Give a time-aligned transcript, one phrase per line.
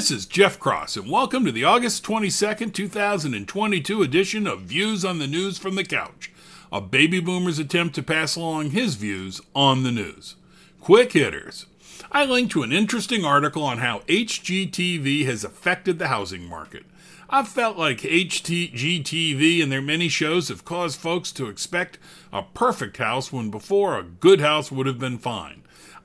[0.00, 5.18] This is Jeff Cross, and welcome to the August 22nd, 2022 edition of Views on
[5.18, 6.32] the News from the Couch,
[6.72, 10.36] a baby boomer's attempt to pass along his views on the news.
[10.80, 11.66] Quick hitters.
[12.10, 16.84] I linked to an interesting article on how HGTV has affected the housing market.
[17.32, 21.96] I've felt like HGTV and their many shows have caused folks to expect
[22.32, 25.62] a perfect house when before a good house would have been fine.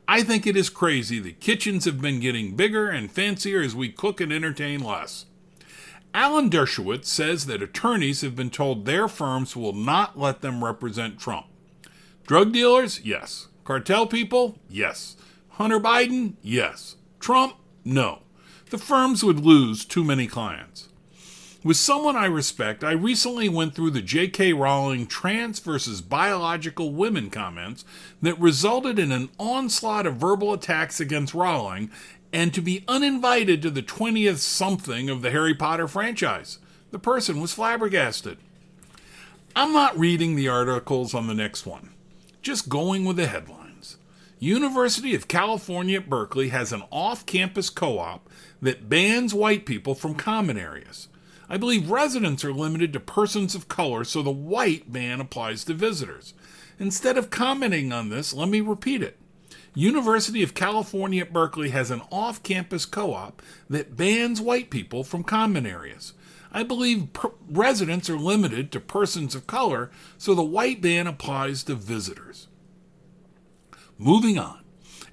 [0.08, 3.90] I think it is crazy that kitchens have been getting bigger and fancier as we
[3.90, 5.26] cook and entertain less.
[6.14, 11.20] Alan Dershowitz says that attorneys have been told their firms will not let them represent
[11.20, 11.48] Trump.
[12.28, 13.04] Drug dealers?
[13.04, 13.48] Yes.
[13.64, 14.60] Cartel people?
[14.70, 15.18] Yes.
[15.50, 16.36] Hunter Biden?
[16.44, 16.98] Yes.
[17.20, 17.56] Trump?
[17.84, 18.22] No.
[18.70, 20.90] The firms would lose too many clients.
[21.66, 24.54] With someone I respect, I recently went through the J.K.
[24.54, 27.84] Rowling trans versus biological women comments
[28.22, 31.90] that resulted in an onslaught of verbal attacks against Rowling
[32.32, 36.60] and to be uninvited to the 20th something of the Harry Potter franchise.
[36.92, 38.38] The person was flabbergasted.
[39.56, 41.90] I'm not reading the articles on the next one,
[42.44, 43.98] just going with the headlines.
[44.38, 48.30] University of California at Berkeley has an off campus co op
[48.62, 51.08] that bans white people from common areas.
[51.50, 55.74] I believe residents are limited to persons of color, so the white ban applies to
[55.74, 56.34] visitors.
[56.80, 59.18] Instead of commenting on this, let me repeat it.
[59.74, 65.04] University of California at Berkeley has an off campus co op that bans white people
[65.04, 66.14] from common areas.
[66.52, 71.64] I believe per- residents are limited to persons of color, so the white ban applies
[71.64, 72.48] to visitors.
[73.98, 74.65] Moving on.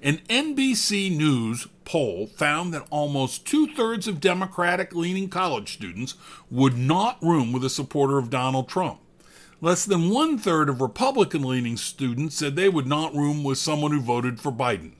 [0.03, 6.15] An NBC News poll found that almost two thirds of Democratic leaning college students
[6.51, 8.99] would not room with a supporter of Donald Trump.
[9.61, 13.93] Less than one third of Republican leaning students said they would not room with someone
[13.93, 14.91] who voted for Biden.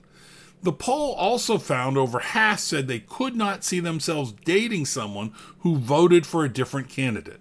[0.62, 5.76] The poll also found over half said they could not see themselves dating someone who
[5.76, 7.40] voted for a different candidate.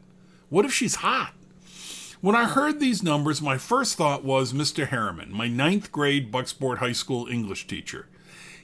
[0.50, 1.32] What if she's hot?
[2.24, 4.88] When I heard these numbers, my first thought was Mr.
[4.88, 8.08] Harriman, my ninth grade Bucksport High School English teacher.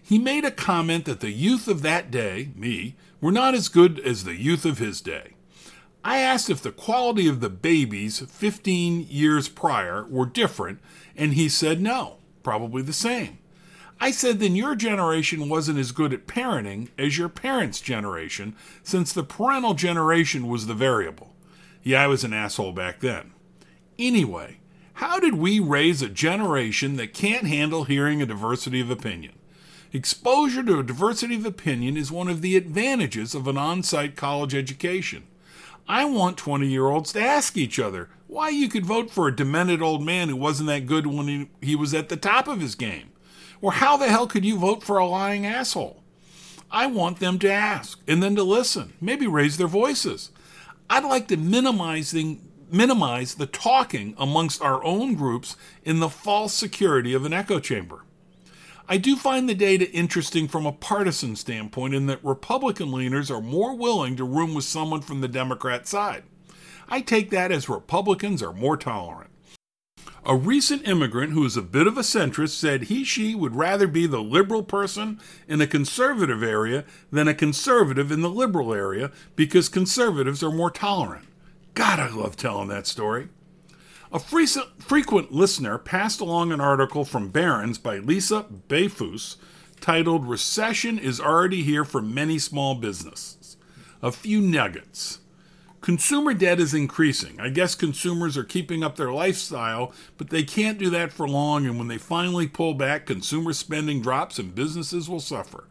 [0.02, 4.00] He made a comment that the youth of that day, me, were not as good
[4.00, 5.34] as the youth of his day.
[6.06, 10.80] I asked if the quality of the babies 15 years prior were different,
[11.18, 13.40] and he said no, probably the same.
[14.00, 19.12] I said then your generation wasn't as good at parenting as your parents' generation, since
[19.12, 21.36] the parental generation was the variable.
[21.84, 23.34] Yeah, I was an asshole back then.
[24.00, 24.58] Anyway,
[24.94, 29.34] how did we raise a generation that can't handle hearing a diversity of opinion?
[29.92, 34.16] Exposure to a diversity of opinion is one of the advantages of an on site
[34.16, 35.24] college education.
[35.86, 39.36] I want 20 year olds to ask each other why you could vote for a
[39.36, 42.62] demented old man who wasn't that good when he, he was at the top of
[42.62, 43.10] his game.
[43.62, 46.04] Or how the hell could you vote for a lying asshole?
[46.72, 50.30] I want them to ask and then to listen, maybe raise their voices.
[50.90, 52.38] I'd like to minimize the,
[52.72, 58.04] minimize the talking amongst our own groups in the false security of an echo chamber.
[58.88, 63.42] I do find the data interesting from a partisan standpoint in that Republican leaners are
[63.42, 66.24] more willing to room with someone from the Democrat side.
[66.90, 69.30] I take that as Republicans are more tolerant.
[70.26, 73.88] A recent immigrant who is a bit of a centrist said he she would rather
[73.88, 79.12] be the liberal person in a conservative area than a conservative in the liberal area
[79.36, 81.29] because conservatives are more tolerant.
[81.80, 83.30] God, I love telling that story.
[84.12, 89.38] A frequent listener passed along an article from Barron's by Lisa Beilfuss
[89.80, 93.56] titled Recession is Already Here for Many Small Businesses.
[94.02, 95.20] A few nuggets.
[95.80, 97.40] Consumer debt is increasing.
[97.40, 101.66] I guess consumers are keeping up their lifestyle, but they can't do that for long,
[101.66, 105.64] and when they finally pull back, consumer spending drops and businesses will suffer.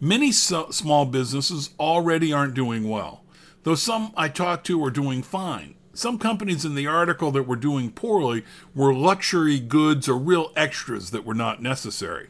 [0.00, 3.23] Many so- small businesses already aren't doing well,
[3.64, 5.74] though some I talked to were doing fine.
[5.92, 8.44] Some companies in the article that were doing poorly
[8.74, 12.28] were luxury goods or real extras that were not necessary.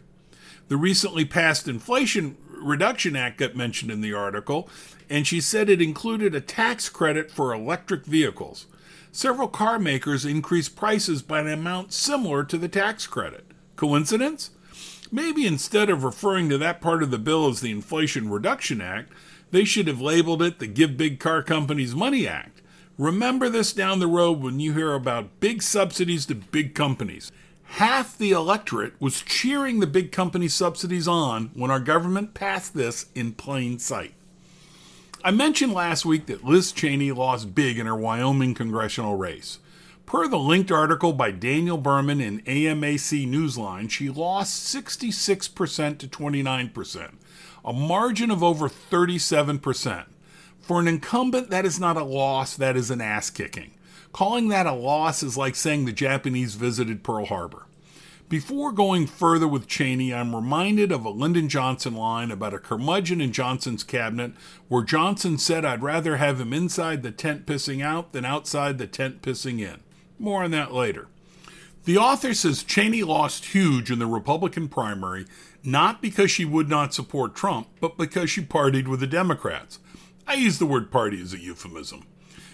[0.68, 4.68] The recently passed Inflation Reduction Act got mentioned in the article,
[5.10, 8.66] and she said it included a tax credit for electric vehicles.
[9.12, 13.46] Several car makers increased prices by an amount similar to the tax credit.
[13.76, 14.50] Coincidence?
[15.12, 19.12] Maybe instead of referring to that part of the bill as the Inflation Reduction Act,
[19.54, 22.60] they should have labeled it the Give Big Car Companies Money Act.
[22.98, 27.30] Remember this down the road when you hear about big subsidies to big companies.
[27.62, 33.06] Half the electorate was cheering the big company subsidies on when our government passed this
[33.14, 34.14] in plain sight.
[35.22, 39.60] I mentioned last week that Liz Cheney lost big in her Wyoming congressional race.
[40.04, 47.10] Per the linked article by Daniel Berman in AMAC Newsline, she lost 66% to 29%,
[47.64, 50.06] a margin of over 37%.
[50.60, 53.74] For an incumbent, that is not a loss, that is an ass kicking.
[54.12, 57.66] Calling that a loss is like saying the Japanese visited Pearl Harbor.
[58.28, 63.20] Before going further with Cheney, I'm reminded of a Lyndon Johnson line about a curmudgeon
[63.20, 64.32] in Johnson's cabinet
[64.68, 68.86] where Johnson said, I'd rather have him inside the tent pissing out than outside the
[68.86, 69.80] tent pissing in.
[70.18, 71.08] More on that later.
[71.84, 75.26] The author says Cheney lost huge in the Republican primary
[75.64, 79.78] not because she would not support Trump, but because she partied with the Democrats.
[80.26, 82.04] I use the word party as a euphemism.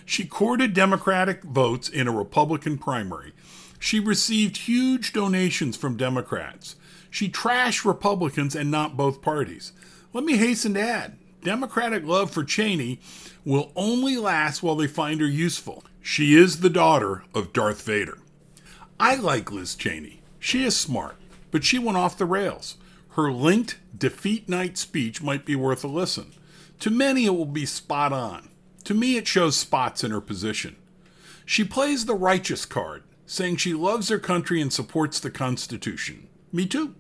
[0.05, 3.33] She courted Democratic votes in a Republican primary.
[3.79, 6.77] She received huge donations from Democrats.
[7.11, 9.73] She trashed Republicans and not both parties.
[10.13, 13.01] Let me hasten to add Democratic love for Cheney
[13.45, 15.85] will only last while they find her useful.
[16.01, 18.19] She is the daughter of Darth Vader.
[19.03, 20.21] I like Liz Cheney.
[20.39, 21.17] She is smart,
[21.51, 22.77] but she went off the rails.
[23.13, 26.33] Her linked defeat night speech might be worth a listen.
[26.81, 28.51] To many, it will be spot on.
[28.85, 30.77] To me, it shows spots in her position.
[31.47, 36.29] She plays the righteous card, saying she loves her country and supports the Constitution.
[36.53, 36.95] Me too.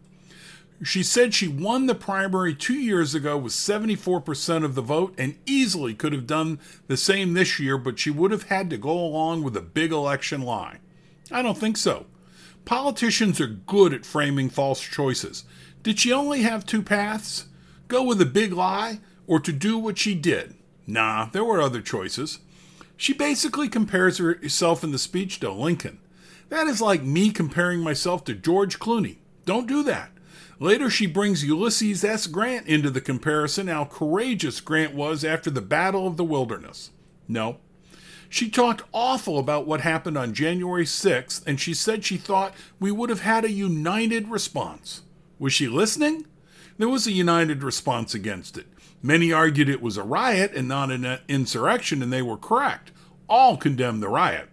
[0.82, 5.36] She said she won the primary two years ago with 74% of the vote and
[5.44, 8.92] easily could have done the same this year, but she would have had to go
[8.98, 10.78] along with a big election lie.
[11.30, 12.06] I don't think so.
[12.64, 15.44] Politicians are good at framing false choices.
[15.82, 17.46] Did she only have two paths?
[17.88, 20.54] Go with a big lie or to do what she did.
[20.86, 22.40] Nah, there were other choices.
[22.96, 26.00] She basically compares herself in the speech to Lincoln.
[26.50, 29.18] That is like me comparing myself to George Clooney.
[29.46, 30.10] Don't do that.
[30.58, 32.26] Later, she brings Ulysses S.
[32.26, 36.90] Grant into the comparison, how courageous Grant was after the Battle of the Wilderness.
[37.26, 37.58] No.
[38.32, 42.92] She talked awful about what happened on January 6th, and she said she thought we
[42.92, 45.02] would have had a united response.
[45.40, 46.26] Was she listening?
[46.78, 48.66] There was a united response against it.
[49.02, 52.92] Many argued it was a riot and not an uh, insurrection, and they were correct.
[53.28, 54.48] All condemned the riot.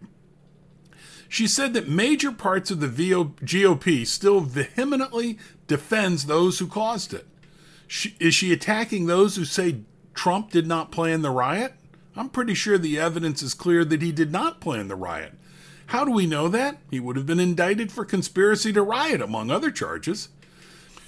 [1.30, 5.38] She said that major parts of the GOP still vehemently
[5.68, 7.28] defends those who caused it.
[7.86, 9.82] She, is she attacking those who say
[10.16, 11.74] Trump did not plan the riot?
[12.18, 15.34] I'm pretty sure the evidence is clear that he did not plan the riot.
[15.88, 16.80] How do we know that?
[16.90, 20.30] He would have been indicted for conspiracy to riot, among other charges.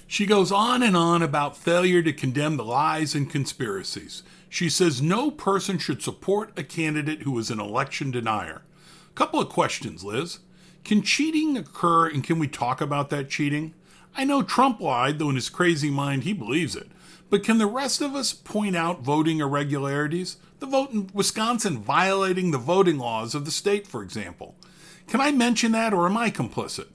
[0.06, 4.22] She goes on and on about failure to condemn the lies and conspiracies.
[4.48, 8.62] She says no person should support a candidate who is an election denier.
[9.14, 10.38] Couple of questions, Liz.
[10.84, 13.74] Can cheating occur and can we talk about that cheating?
[14.16, 16.88] I know Trump lied, though in his crazy mind he believes it.
[17.30, 20.36] But can the rest of us point out voting irregularities?
[20.58, 24.56] The vote in Wisconsin violating the voting laws of the state, for example.
[25.06, 26.88] Can I mention that or am I complicit?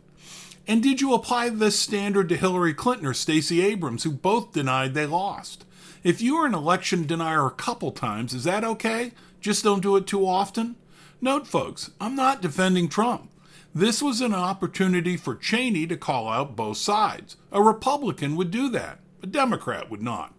[0.68, 4.94] And did you apply this standard to Hillary Clinton or Stacey Abrams, who both denied
[4.94, 5.64] they lost?
[6.04, 9.12] If you are an election denier a couple times, is that okay?
[9.42, 10.76] Just don't do it too often?
[11.22, 13.30] Note, folks, I'm not defending Trump.
[13.78, 17.36] This was an opportunity for Cheney to call out both sides.
[17.52, 20.34] A Republican would do that, a Democrat would not.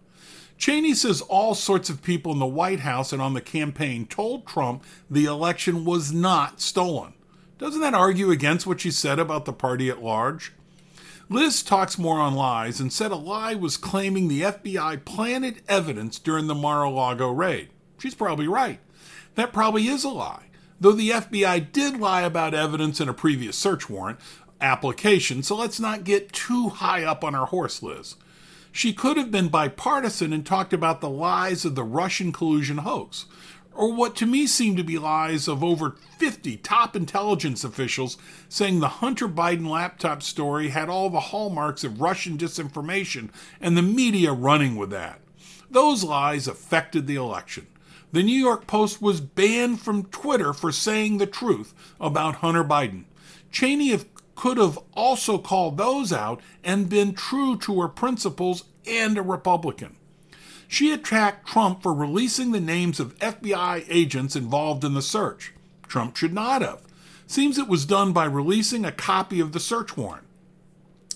[0.57, 4.47] Cheney says all sorts of people in the White House and on the campaign told
[4.47, 7.13] Trump the election was not stolen.
[7.59, 10.53] Doesn't that argue against what she said about the party at large?
[11.29, 16.17] Liz talks more on lies and said a lie was claiming the FBI planted evidence
[16.17, 17.69] during the Mar a Lago raid.
[17.99, 18.79] She's probably right.
[19.35, 20.45] That probably is a lie.
[20.79, 24.19] Though the FBI did lie about evidence in a previous search warrant
[24.61, 28.15] application, so let's not get too high up on our horse, Liz.
[28.71, 33.25] She could have been bipartisan and talked about the lies of the Russian collusion hoax,
[33.73, 38.17] or what to me seem to be lies of over 50 top intelligence officials
[38.47, 43.29] saying the Hunter Biden laptop story had all the hallmarks of Russian disinformation
[43.59, 45.21] and the media running with that.
[45.71, 47.65] Those lies affected the election.
[48.11, 53.03] The New York Post was banned from Twitter for saying the truth about Hunter Biden.
[53.51, 53.97] Cheney
[54.35, 59.97] could have also called those out and been true to her principles and a Republican.
[60.67, 65.53] She attacked Trump for releasing the names of FBI agents involved in the search.
[65.87, 66.81] Trump should not have.
[67.25, 70.25] Seems it was done by releasing a copy of the search warrant.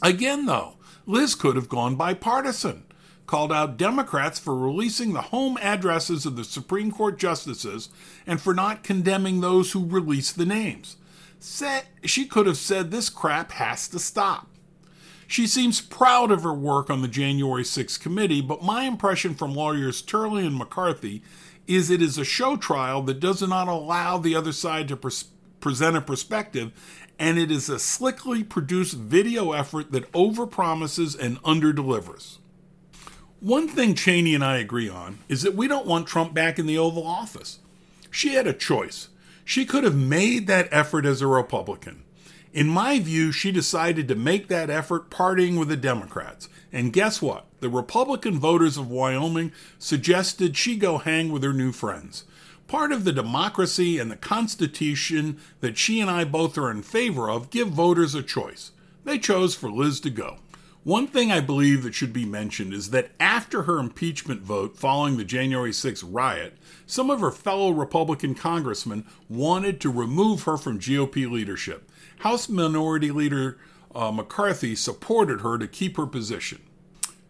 [0.01, 2.83] Again, though, Liz could have gone bipartisan,
[3.27, 7.89] called out Democrats for releasing the home addresses of the Supreme Court justices
[8.27, 10.97] and for not condemning those who released the names.
[12.03, 14.47] she could have said this crap has to stop.
[15.31, 19.55] She seems proud of her work on the January 6 committee, but my impression from
[19.55, 21.23] lawyers Turley and McCarthy
[21.67, 25.29] is it is a show trial that does not allow the other side to pres-
[25.61, 26.73] present a perspective,
[27.17, 32.39] and it is a slickly produced video effort that overpromises and underdelivers.
[33.41, 36.67] One thing Cheney and I agree on is that we don't want Trump back in
[36.67, 37.57] the Oval Office.
[38.11, 39.07] She had a choice.
[39.43, 42.03] She could have made that effort as a Republican.
[42.53, 46.49] In my view, she decided to make that effort partying with the Democrats.
[46.71, 47.47] And guess what?
[47.61, 52.25] The Republican voters of Wyoming suggested she go hang with her new friends.
[52.67, 57.27] Part of the democracy and the Constitution that she and I both are in favor
[57.27, 58.69] of give voters a choice.
[59.03, 60.37] They chose for Liz to go.
[60.83, 65.17] One thing I believe that should be mentioned is that after her impeachment vote following
[65.17, 66.57] the January 6 riot,
[66.87, 71.87] some of her fellow Republican congressmen wanted to remove her from GOP leadership.
[72.19, 73.59] House Minority Leader
[73.93, 76.59] uh, McCarthy supported her to keep her position.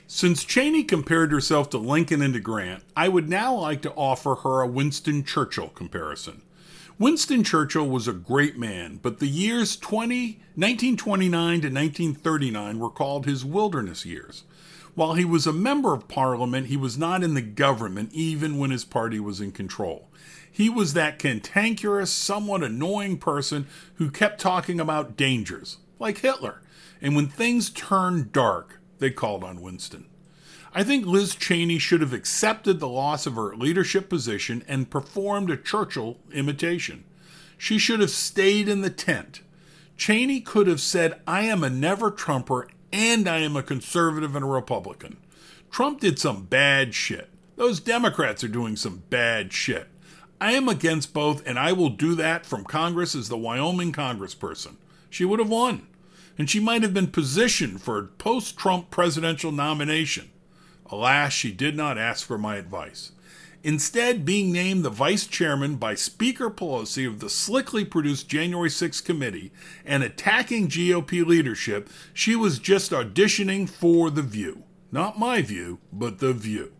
[0.07, 4.35] Since Cheney compared herself to Lincoln and to Grant, I would now like to offer
[4.35, 6.41] her a Winston Churchill comparison.
[7.01, 13.25] Winston Churchill was a great man, but the years 20, 1929 to 1939 were called
[13.25, 14.43] his wilderness years.
[14.93, 18.69] While he was a member of parliament, he was not in the government even when
[18.69, 20.11] his party was in control.
[20.51, 23.65] He was that cantankerous, somewhat annoying person
[23.95, 26.61] who kept talking about dangers, like Hitler.
[27.01, 30.05] And when things turned dark, they called on Winston.
[30.73, 35.49] I think Liz Cheney should have accepted the loss of her leadership position and performed
[35.49, 37.03] a Churchill imitation.
[37.57, 39.41] She should have stayed in the tent.
[39.97, 44.45] Cheney could have said, I am a never Trumper and I am a conservative and
[44.45, 45.17] a Republican.
[45.69, 47.29] Trump did some bad shit.
[47.55, 49.87] Those Democrats are doing some bad shit.
[50.39, 54.77] I am against both, and I will do that from Congress as the Wyoming congressperson.
[55.09, 55.87] She would have won
[56.37, 60.29] and she might have been positioned for a post Trump presidential nomination.
[60.91, 63.13] Alas, she did not ask for my advice.
[63.63, 69.01] Instead, being named the vice chairman by Speaker Pelosi of the slickly produced January 6
[69.01, 69.51] committee
[69.85, 74.63] and attacking GOP leadership, she was just auditioning for The View.
[74.91, 76.73] Not my view, but The View.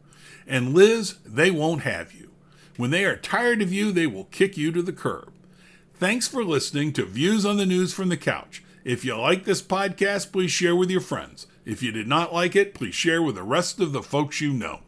[0.48, 2.32] And Liz, they won't have you.
[2.78, 5.32] When they are tired of you, they will kick you to the curb.
[5.94, 8.64] Thanks for listening to Views on the News from the Couch.
[8.84, 11.46] If you like this podcast, please share with your friends.
[11.64, 14.52] If you did not like it, please share with the rest of the folks you
[14.52, 14.80] know.